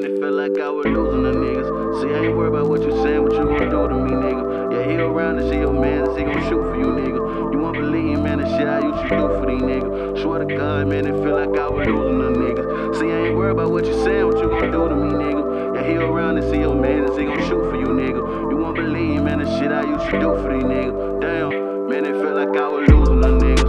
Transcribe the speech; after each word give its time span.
man, 0.00 0.10
it 0.10 0.20
felt 0.20 0.34
like 0.34 0.58
I 0.58 0.68
was 0.68 0.86
losing 0.86 1.22
the 1.22 1.32
niggas. 1.32 2.00
See, 2.00 2.12
I 2.12 2.26
ain't 2.26 2.36
worried 2.36 2.52
about 2.54 2.68
what 2.68 2.82
you 2.82 2.90
saying, 3.02 3.22
what 3.22 3.32
you 3.32 3.44
gon' 3.44 3.70
do 3.70 3.88
to 3.88 3.94
me, 3.94 4.10
nigga. 4.12 4.72
Yeah, 4.72 4.90
he 4.90 4.96
around 4.96 5.38
and 5.38 5.48
see 5.48 5.58
your 5.58 5.72
man, 5.72 6.04
he 6.16 6.24
gon' 6.24 6.42
shoot 6.48 6.62
for 6.62 6.76
you, 6.76 6.86
nigga. 6.86 7.52
You 7.52 7.58
won't 7.58 7.76
believe, 7.76 8.20
man, 8.20 8.38
the 8.38 8.48
shit 8.56 8.68
I 8.68 8.80
used 8.80 9.02
to 9.02 9.08
do 9.08 9.28
for 9.40 9.46
these 9.46 9.62
niggas. 9.62 10.22
Swear 10.22 10.44
to 10.44 10.56
God, 10.56 10.88
man, 10.88 11.06
it 11.06 11.16
felt 11.22 11.40
like 11.40 11.58
I 11.58 11.68
was 11.68 11.86
losing 11.86 12.18
the 12.18 12.30
niggas. 12.30 12.98
See, 12.98 13.10
I 13.10 13.28
ain't 13.28 13.36
worried 13.36 13.52
about 13.52 13.70
what 13.70 13.86
you 13.86 13.94
saying, 14.04 14.26
what 14.26 14.38
you 14.38 14.48
gon' 14.50 14.70
do 14.70 14.88
to 14.88 14.96
me, 14.96 15.10
nigga. 15.12 15.74
Yeah, 15.76 15.82
he 15.88 15.96
around 15.96 16.36
and 16.36 16.50
see 16.50 16.60
your 16.60 16.74
man, 16.74 17.08
he 17.18 17.24
gon' 17.24 17.40
shoot 17.48 17.70
for 17.70 17.76
you, 17.76 17.86
nigga. 17.86 18.50
You 18.50 18.56
won't 18.56 18.76
believe, 18.76 19.22
man, 19.22 19.38
the 19.38 19.58
shit 19.58 19.72
I 19.72 19.82
used 19.82 20.04
to 20.10 20.20
do 20.20 20.36
for 20.42 20.52
these 20.52 20.64
niggas. 20.64 21.20
Damn, 21.20 21.88
man, 21.88 22.04
it 22.04 22.20
felt 22.20 22.36
like 22.36 22.54
I 22.54 22.68
was 22.68 22.88
losing 22.88 23.20
the 23.20 23.28
niggas. 23.28 23.65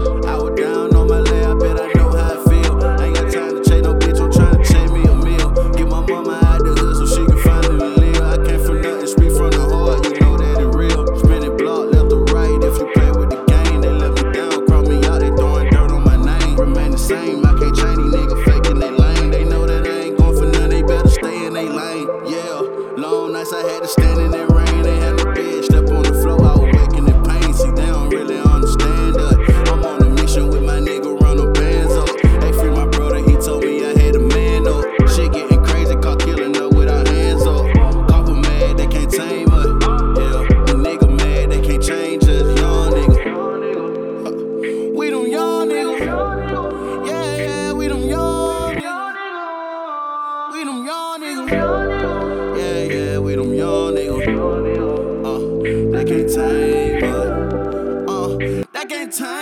time. 59.11 59.36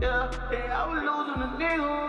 Yeah, 0.00 0.30
yeah, 0.52 0.80
I 0.80 0.86
was 0.86 1.02
losing 1.02 1.42
a 1.42 1.46
nigga. 1.58 2.07